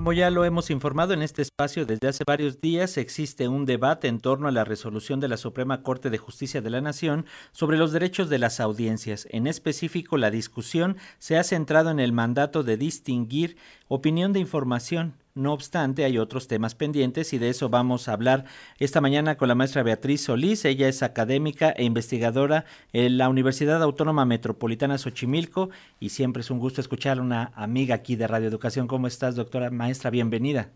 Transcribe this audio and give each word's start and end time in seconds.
Como 0.00 0.14
ya 0.14 0.30
lo 0.30 0.46
hemos 0.46 0.70
informado 0.70 1.12
en 1.12 1.20
este 1.20 1.42
espacio 1.42 1.84
desde 1.84 2.08
hace 2.08 2.24
varios 2.26 2.58
días, 2.62 2.96
existe 2.96 3.48
un 3.48 3.66
debate 3.66 4.08
en 4.08 4.18
torno 4.18 4.48
a 4.48 4.50
la 4.50 4.64
resolución 4.64 5.20
de 5.20 5.28
la 5.28 5.36
Suprema 5.36 5.82
Corte 5.82 6.08
de 6.08 6.16
Justicia 6.16 6.62
de 6.62 6.70
la 6.70 6.80
Nación 6.80 7.26
sobre 7.52 7.76
los 7.76 7.92
derechos 7.92 8.30
de 8.30 8.38
las 8.38 8.60
audiencias. 8.60 9.28
En 9.30 9.46
específico, 9.46 10.16
la 10.16 10.30
discusión 10.30 10.96
se 11.18 11.36
ha 11.36 11.44
centrado 11.44 11.90
en 11.90 12.00
el 12.00 12.14
mandato 12.14 12.62
de 12.62 12.78
distinguir 12.78 13.58
opinión 13.88 14.32
de 14.32 14.40
información 14.40 15.19
no 15.34 15.52
obstante, 15.52 16.04
hay 16.04 16.18
otros 16.18 16.48
temas 16.48 16.74
pendientes 16.74 17.32
y 17.32 17.38
de 17.38 17.48
eso 17.48 17.68
vamos 17.68 18.08
a 18.08 18.12
hablar 18.12 18.44
esta 18.78 19.00
mañana 19.00 19.36
con 19.36 19.48
la 19.48 19.54
maestra 19.54 19.82
Beatriz 19.82 20.22
Solís. 20.22 20.64
Ella 20.64 20.88
es 20.88 21.02
académica 21.02 21.70
e 21.70 21.84
investigadora 21.84 22.64
en 22.92 23.16
la 23.16 23.28
Universidad 23.28 23.82
Autónoma 23.82 24.24
Metropolitana 24.24 24.98
Xochimilco 24.98 25.70
y 26.00 26.08
siempre 26.08 26.40
es 26.40 26.50
un 26.50 26.58
gusto 26.58 26.80
escuchar 26.80 27.18
a 27.18 27.22
una 27.22 27.52
amiga 27.54 27.94
aquí 27.94 28.16
de 28.16 28.26
Radio 28.26 28.48
Educación. 28.48 28.86
¿Cómo 28.86 29.06
estás, 29.06 29.36
doctora 29.36 29.70
maestra? 29.70 30.10
Bienvenida. 30.10 30.70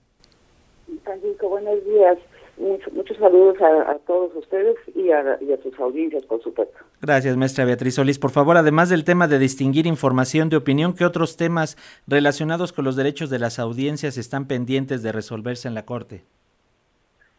Francisco, 1.03 1.49
buenos 1.49 1.85
días 1.85 2.19
muchos 2.57 3.17
saludos 3.19 3.57
a, 3.61 3.95
todos 4.07 4.35
ustedes 4.37 4.77
y 4.95 5.11
a, 5.11 5.39
sus 5.63 5.79
audiencias, 5.79 6.25
por 6.25 6.43
supuesto. 6.43 6.77
Gracias, 7.01 7.37
maestra 7.37 7.65
Beatriz 7.65 7.95
Solís. 7.95 8.19
Por 8.19 8.31
favor, 8.31 8.57
además 8.57 8.89
del 8.89 9.05
tema 9.05 9.29
de 9.29 9.39
distinguir 9.39 9.87
información 9.87 10.49
de 10.49 10.57
opinión, 10.57 10.95
¿qué 10.95 11.05
otros 11.05 11.37
temas 11.37 11.77
relacionados 12.07 12.73
con 12.73 12.85
los 12.85 12.97
derechos 12.97 13.31
de 13.31 13.39
las 13.39 13.59
audiencias 13.59 14.17
están 14.17 14.47
pendientes 14.47 15.03
de 15.03 15.13
resolverse 15.13 15.69
en 15.69 15.75
la 15.75 15.85
Corte? 15.85 16.23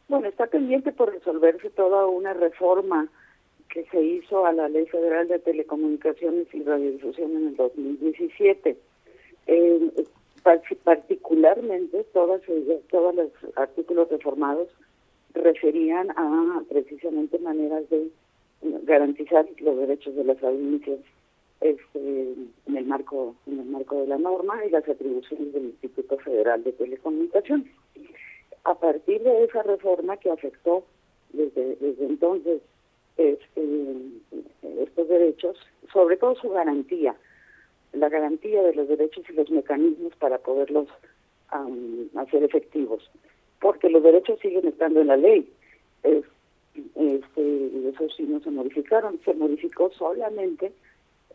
Bueno, 0.07 0.27
está 0.27 0.47
pendiente 0.47 0.91
por 0.91 1.11
resolverse 1.11 1.69
toda 1.71 2.05
una 2.07 2.33
reforma 2.33 3.07
que 3.69 3.85
se 3.91 4.01
hizo 4.01 4.45
a 4.45 4.53
la 4.53 4.69
Ley 4.69 4.85
Federal 4.85 5.27
de 5.27 5.39
Telecomunicaciones 5.39 6.47
y 6.53 6.63
Radiodifusión 6.63 7.31
en 7.31 7.47
el 7.47 7.55
2017. 7.55 8.77
Eh, 9.47 9.91
particularmente, 10.83 12.05
todas, 12.13 12.41
todos 12.91 13.15
los 13.15 13.29
artículos 13.55 14.09
reformados 14.09 14.67
referían 15.35 16.09
a 16.11 16.63
precisamente 16.69 17.37
maneras 17.39 17.89
de 17.89 18.09
garantizar 18.83 19.45
los 19.59 19.77
derechos 19.77 20.15
de 20.15 20.23
las 20.23 20.41
audiencias 20.43 20.99
este, 21.61 22.33
en 22.67 22.77
el 22.77 22.85
marco 22.85 23.35
en 23.47 23.59
el 23.59 23.65
marco 23.65 24.01
de 24.01 24.07
la 24.07 24.17
norma 24.17 24.65
y 24.65 24.69
las 24.69 24.87
atribuciones 24.87 25.53
del 25.53 25.65
Instituto 25.65 26.17
Federal 26.17 26.63
de 26.63 26.71
Telecomunicaciones. 26.73 27.67
A 28.63 28.75
partir 28.75 29.21
de 29.21 29.43
esa 29.43 29.63
reforma 29.63 30.17
que 30.17 30.31
afectó 30.31 30.83
desde, 31.33 31.75
desde 31.75 32.05
entonces 32.05 32.61
este, 33.17 33.61
estos 34.79 35.07
derechos, 35.07 35.57
sobre 35.93 36.17
todo 36.17 36.35
su 36.35 36.49
garantía, 36.49 37.15
la 37.93 38.09
garantía 38.09 38.63
de 38.63 38.73
los 38.73 38.87
derechos 38.87 39.23
y 39.29 39.33
los 39.33 39.49
mecanismos 39.49 40.13
para 40.17 40.39
poderlos 40.39 40.87
hacer 42.15 42.43
efectivos 42.43 43.09
porque 43.59 43.89
los 43.89 44.03
derechos 44.03 44.39
siguen 44.39 44.67
estando 44.67 45.01
en 45.01 45.07
la 45.07 45.17
ley. 45.17 45.49
este, 46.03 47.89
eso 47.89 48.09
sí 48.15 48.23
no 48.23 48.39
se 48.41 48.51
modificaron, 48.51 49.19
se 49.23 49.33
modificó 49.33 49.91
solamente 49.91 50.71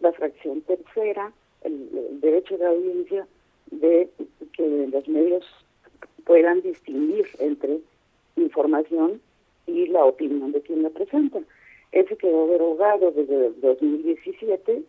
la 0.01 0.13
fracción 0.13 0.61
tercera, 0.63 1.33
el, 1.63 2.21
derecho 2.21 2.59
de 2.59 2.67
audiencia 2.67 3.27
de 3.71 4.09
que 4.53 4.89
los 4.93 5.09
medios 5.09 5.45
puedan 6.25 6.61
distinguir 6.63 7.27
entre 7.39 7.79
información 8.37 9.21
y 9.67 9.87
la 9.87 10.05
opinión 10.05 10.53
de 10.53 10.61
quien 10.61 10.83
la 10.83 10.91
presenta. 10.91 11.41
Ese 11.93 12.17
quedó 12.17 12.47
derogado 12.47 13.11
desde 13.11 13.51
2017 13.61 14.83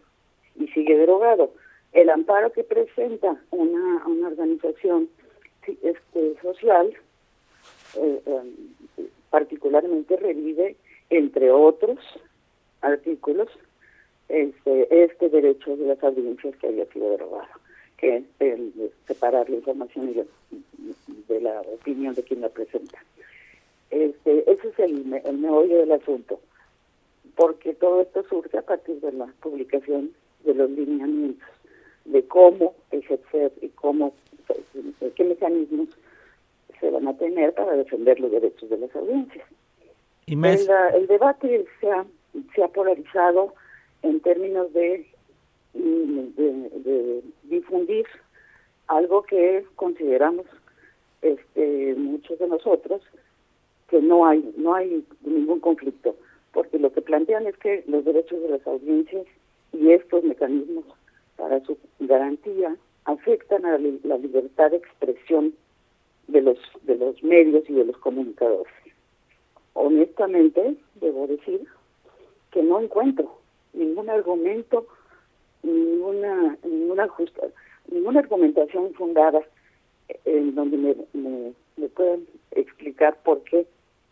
y 0.59 0.67
sigue 0.67 0.97
derogado. 0.97 1.51
El 1.93 2.09
amparo 2.09 2.51
que 2.51 2.63
presenta 2.63 3.41
una, 3.51 4.05
una 4.05 4.27
organización 4.27 5.09
este, 5.81 6.35
social 6.41 6.93
eh, 7.95 8.21
eh, 8.25 9.07
particularmente 9.29 10.17
revive, 10.17 10.75
entre 11.09 11.51
otros 11.51 11.99
artículos, 12.81 13.49
este, 14.29 15.03
este 15.03 15.29
derecho 15.29 15.75
de 15.75 15.87
las 15.87 16.03
audiencias 16.03 16.55
que 16.57 16.67
había 16.67 16.85
sido 16.87 17.11
derogado, 17.11 17.49
que 17.97 18.17
es 18.17 18.23
el 18.39 18.91
separar 19.07 19.49
la 19.49 19.57
información 19.57 20.13
de, 21.27 21.41
la 21.41 21.61
opinión 21.61 22.13
de 22.15 22.23
quien 22.23 22.41
la 22.41 22.49
presenta. 22.49 23.03
Este, 23.89 24.51
ese 24.51 24.69
es 24.69 24.79
el, 24.79 25.13
el 25.13 25.37
meollo 25.37 25.79
del 25.79 25.91
asunto, 25.91 26.39
porque 27.35 27.73
todo 27.73 28.01
esto 28.01 28.23
surge 28.29 28.57
a 28.57 28.61
partir 28.61 28.99
de 29.01 29.11
la 29.11 29.27
publicación 29.41 30.11
de 30.43 30.53
los 30.53 30.69
lineamientos 30.69 31.47
de 32.05 32.23
cómo 32.25 32.73
ejercer 32.91 33.51
y 33.61 33.69
cómo, 33.69 34.13
qué 35.15 35.23
mecanismos 35.23 35.89
se 36.81 36.89
van 36.89 37.07
a 37.07 37.17
tener 37.17 37.53
para 37.53 37.77
defender 37.77 38.19
los 38.19 38.31
derechos 38.31 38.69
de 38.69 38.77
las 38.79 38.93
audiencias. 38.95 39.47
Y 40.25 40.33
el, 40.33 41.07
debate 41.07 41.65
se 41.79 41.91
ha, 41.91 42.05
se 42.55 42.63
ha 42.63 42.67
polarizado 42.67 43.53
en 44.01 44.19
términos 44.19 44.73
de, 44.73 45.07
de, 45.73 47.21
difundir 47.43 48.05
algo 48.87 49.23
que 49.23 49.65
consideramos 49.75 50.45
este, 51.21 51.95
muchos 51.95 52.39
de 52.39 52.47
nosotros 52.47 53.01
que 53.89 54.01
no 54.01 54.25
hay 54.25 54.53
no 54.57 54.73
hay 54.73 55.05
ningún 55.21 55.59
conflicto 55.59 56.15
porque 56.51 56.79
lo 56.79 56.91
que 56.91 57.01
plantean 57.01 57.45
es 57.45 57.55
que 57.57 57.83
los 57.87 58.03
derechos 58.03 58.41
de 58.41 58.49
las 58.49 58.65
audiencias 58.65 59.25
y 59.71 59.91
estos 59.91 60.23
mecanismos 60.23 60.85
para 61.37 61.63
su 61.65 61.77
garantía 61.99 62.75
afectan 63.05 63.65
a 63.65 63.77
la 63.77 64.17
libertad 64.17 64.71
de 64.71 64.77
expresión 64.77 65.53
de 66.27 66.41
los 66.41 66.57
de 66.83 66.95
los 66.95 67.21
medios 67.23 67.69
y 67.69 67.73
de 67.73 67.85
los 67.85 67.97
comunicadores. 67.97 68.73
Honestamente, 69.73 70.75
debo 70.95 71.27
decir 71.27 71.65
que 72.51 72.61
no 72.63 72.79
encuentro 72.79 73.39
ningún 73.73 74.09
argumento, 74.09 74.87
ninguna 75.63 76.57
ninguna 76.63 77.07
justa, 77.07 77.47
ninguna 77.89 78.19
argumentación 78.19 78.93
fundada 78.93 79.41
en 80.25 80.55
donde 80.55 80.77
me, 80.77 80.95
me, 81.13 81.87
puedan 81.89 82.25
explicar 82.51 83.17
por 83.23 83.43
qué 83.43 83.65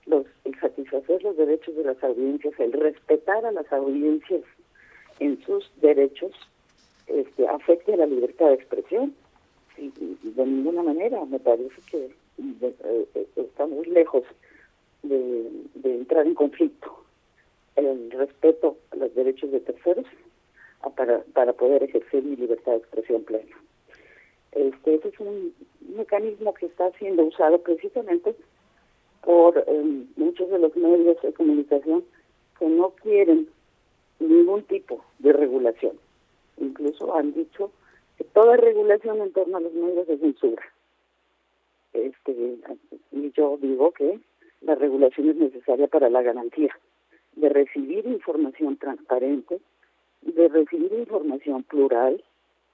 los 0.05 0.25
el 0.45 0.59
satisfacer 0.59 1.23
los 1.23 1.37
derechos 1.37 1.75
de 1.75 1.83
las 1.83 2.01
audiencias, 2.03 2.53
el 2.59 2.73
respetar 2.73 3.45
a 3.45 3.51
las 3.51 3.71
audiencias 3.71 4.41
en 5.19 5.41
sus 5.43 5.69
derechos, 5.81 6.31
este, 7.07 7.47
afecte 7.47 7.93
a 7.93 7.97
la 7.97 8.05
libertad 8.05 8.47
de 8.47 8.53
expresión 8.55 9.13
de 9.79 10.45
ninguna 10.45 10.83
manera. 10.83 11.23
Me 11.25 11.39
parece 11.39 11.81
que 11.89 12.05
eh, 12.05 13.07
eh, 13.15 13.27
está 13.35 13.65
muy 13.65 13.85
lejos 13.85 14.23
de, 15.03 15.49
entrar 15.83 16.25
en 16.25 16.35
conflicto. 16.35 17.03
El 17.75 18.11
respeto 18.11 18.77
a 18.91 18.97
los 18.97 19.13
derechos 19.15 19.51
de 19.51 19.61
terceros 19.61 20.05
para, 20.95 21.21
para 21.33 21.53
poder 21.53 21.83
ejercer 21.83 22.23
mi 22.23 22.35
libertad 22.35 22.73
de 22.73 22.77
expresión 22.79 23.23
plena. 23.23 23.55
Este, 24.51 24.95
es 24.95 25.19
un 25.19 25.53
mecanismo 25.95 26.53
que 26.53 26.65
está 26.65 26.91
siendo 26.93 27.23
usado 27.23 27.59
precisamente 27.59 28.35
por 29.21 29.63
em, 29.67 30.07
muchos 30.15 30.49
de 30.49 30.59
los 30.59 30.75
medios 30.75 31.21
de 31.21 31.33
comunicación 31.33 32.03
que 32.57 32.67
no 32.67 32.89
quieren 32.91 33.47
ningún 34.19 34.63
tipo 34.63 35.03
de 35.19 35.33
regulación. 35.33 35.97
Incluso 36.57 37.15
han 37.15 37.33
dicho 37.33 37.71
toda 38.33 38.57
regulación 38.57 39.21
en 39.21 39.31
torno 39.33 39.57
a 39.57 39.61
los 39.61 39.73
medios 39.73 40.07
de 40.07 40.17
censura. 40.17 40.63
Este, 41.93 42.57
y 43.11 43.31
yo 43.31 43.57
digo 43.61 43.91
que 43.91 44.19
la 44.61 44.75
regulación 44.75 45.29
es 45.29 45.35
necesaria 45.37 45.87
para 45.87 46.09
la 46.09 46.21
garantía 46.21 46.75
de 47.35 47.49
recibir 47.49 48.05
información 48.05 48.77
transparente, 48.77 49.59
de 50.21 50.47
recibir 50.49 50.91
información 50.93 51.63
plural, 51.63 52.23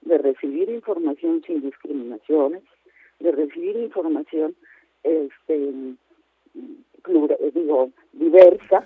de 0.02 0.18
recibir 0.18 0.68
información 0.70 1.42
sin 1.46 1.62
discriminaciones, 1.62 2.62
de 3.20 3.32
recibir 3.32 3.76
información 3.76 4.54
este 5.02 5.72
digo 7.54 7.90
diversa 8.12 8.84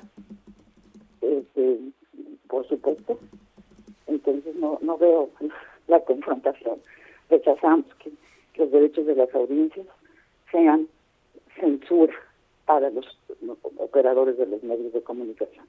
este, 1.20 1.78
por 2.48 2.66
supuesto 2.68 3.18
entonces 4.06 4.54
no 4.56 4.78
no 4.82 4.98
veo 4.98 5.30
la 5.90 6.00
confrontación. 6.00 6.78
Rechazamos 7.28 7.86
que, 8.02 8.10
los 8.56 8.70
derechos 8.70 9.06
de 9.06 9.14
las 9.14 9.34
audiencias 9.34 9.86
sean 10.50 10.86
censura 11.58 12.12
para 12.66 12.90
los 12.90 13.06
operadores 13.76 14.36
de 14.36 14.46
los 14.46 14.62
medios 14.62 14.92
de 14.92 15.02
comunicación. 15.02 15.64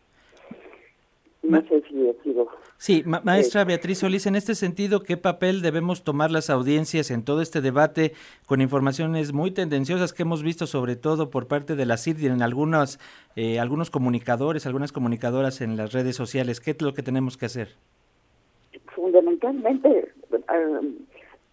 No 1.44 1.62
sé 1.62 1.82
si 1.88 2.08
he 2.08 2.14
sido... 2.22 2.48
Sí, 2.78 3.04
maestra 3.06 3.64
Beatriz 3.64 4.00
Solís, 4.00 4.26
en 4.26 4.36
este 4.36 4.56
sentido, 4.56 5.04
¿qué 5.04 5.18
papel 5.18 5.62
debemos 5.62 6.04
tomar 6.04 6.32
las 6.32 6.50
audiencias 6.50 7.12
en 7.12 7.24
todo 7.24 7.42
este 7.42 7.62
debate 7.62 8.14
con 8.46 8.62
informaciones 8.62 9.34
muy 9.34 9.52
tendenciosas 9.52 10.14
que 10.14 10.24
hemos 10.24 10.44
visto, 10.44 10.68
sobre 10.68 10.96
todo 10.96 11.30
por 11.30 11.48
parte 11.48 11.76
de 11.76 11.86
la 11.86 11.98
CID 11.98 12.20
y 12.20 12.28
en 12.28 12.42
algunos, 12.42 13.00
eh, 13.36 13.60
algunos 13.60 13.90
comunicadores, 13.90 14.66
algunas 14.66 14.92
comunicadoras 14.92 15.62
en 15.62 15.78
las 15.78 15.94
redes 15.94 16.16
sociales? 16.16 16.60
¿Qué 16.60 16.72
es 16.72 16.82
lo 16.82 16.94
que 16.94 17.04
tenemos 17.04 17.38
que 17.38 17.46
hacer? 17.46 17.70
Fundamentalmente 18.96 20.12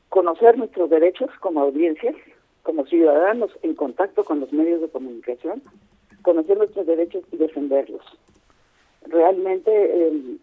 conocer 0.09 0.57
nuestros 0.57 0.91
derechos 0.91 1.31
como 1.41 1.61
audiencias, 1.61 2.15
como 2.63 2.87
ciudadanos 2.87 3.51
en 3.63 3.75
contacto 3.75 4.25
con 4.25 4.41
los 4.41 4.53
medios 4.53 4.81
de 4.81 4.89
comunicación, 4.89 5.63
conocer 6.23 6.59
nuestros 6.59 6.87
derechos 6.87 7.25
y 7.33 7.37
defenderlos. 7.37 8.03
Realmente, 9.07 9.71
eh, 9.73 10.37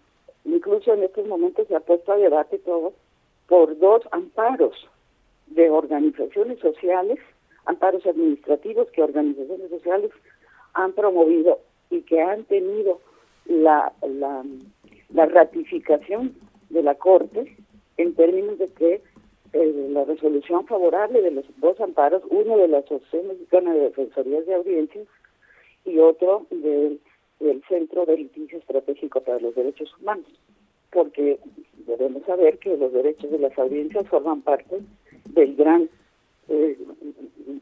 incluso 0.46 0.94
en 0.94 1.04
estos 1.04 1.28
momentos 1.28 1.68
se 1.68 1.76
ha 1.76 1.80
puesto 1.80 2.12
a 2.12 2.18
debate 2.18 2.60
todo 2.60 2.94
por 3.48 3.78
dos 3.78 4.02
amparos 4.12 4.88
de 5.48 5.70
organizaciones 5.70 6.60
sociales, 6.60 7.20
amparos 7.66 8.06
administrativos 8.06 8.90
que 8.92 9.04
organizaciones 9.04 9.70
sociales 9.70 10.12
han 10.74 10.94
promovido 10.94 11.60
y 11.90 12.02
que 12.02 12.22
han 12.22 12.44
tenido 12.46 13.00
la 13.46 13.94
ratificación 15.10 16.36
de 16.76 16.84
la 16.84 16.96
Corte 16.96 17.56
en 17.98 18.14
términos 18.14 18.60
de 18.60 18.68
que 18.68 19.02
eh, 19.54 19.88
la 19.90 20.04
resolución 20.04 20.68
favorable 20.68 21.22
de 21.22 21.32
los 21.32 21.46
dos 21.58 21.80
amparos, 21.80 22.22
uno 22.30 22.58
de 22.58 22.68
la 22.68 22.80
Asociación 22.80 23.30
Mexicana 23.30 23.74
de 23.74 23.80
Defensorías 23.80 24.46
de 24.46 24.56
Audiencias 24.56 25.08
y 25.86 26.00
otro 26.00 26.46
del, 26.52 27.00
Centro 27.70 28.06
de 28.06 28.18
Litigio 28.18 28.60
Estratégico 28.60 29.22
para 29.22 29.40
los 29.40 29.56
Derechos 29.56 29.94
Humanos, 30.00 30.28
porque 30.92 31.40
debemos 31.86 32.24
saber 32.26 32.58
que 32.60 32.76
los 32.76 32.92
derechos 32.92 33.32
de 33.32 33.40
las 33.40 33.58
audiencias 33.58 34.08
forman 34.08 34.42
parte 34.42 34.80
del 35.30 35.56
gran 35.56 35.90
eh, 36.50 36.78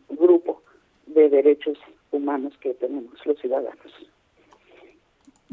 grupo 0.09 0.61
de 1.07 1.29
derechos 1.29 1.77
humanos 2.11 2.53
que 2.59 2.73
tenemos 2.73 3.13
los 3.25 3.39
ciudadanos. 3.39 4.12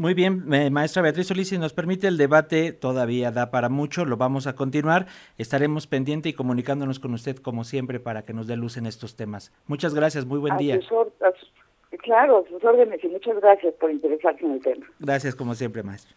Muy 0.01 0.15
bien, 0.15 0.45
maestra 0.73 1.03
Beatriz 1.03 1.27
Solís, 1.27 1.51
si 1.51 1.59
nos 1.59 1.75
permite 1.75 2.07
el 2.07 2.17
debate, 2.17 2.73
todavía 2.73 3.31
da 3.33 3.51
para 3.51 3.69
mucho, 3.69 4.07
lo 4.07 4.17
vamos 4.17 4.47
a 4.47 4.55
continuar. 4.55 5.05
Estaremos 5.37 5.87
pendientes 5.87 6.33
y 6.33 6.35
comunicándonos 6.35 6.99
con 6.99 7.13
usted 7.13 7.37
como 7.37 7.65
siempre 7.65 8.01
para 8.01 8.23
que 8.23 8.33
nos 8.33 8.47
dé 8.47 8.57
luz 8.57 8.79
en 8.79 8.87
estos 8.87 9.15
temas. 9.15 9.53
Muchas 9.67 9.95
gracias, 9.95 10.25
muy 10.25 10.39
buen 10.39 10.57
día. 10.57 10.81
claro, 11.99 12.47
sus 12.49 12.65
órdenes 12.65 13.05
y 13.05 13.09
muchas 13.09 13.39
gracias 13.43 13.75
por 13.75 13.91
interesarse 13.91 14.43
en 14.43 14.53
el 14.53 14.63
tema. 14.63 14.87
Gracias 15.01 15.35
como 15.35 15.55
siempre, 15.55 15.83
maestro. 15.83 16.17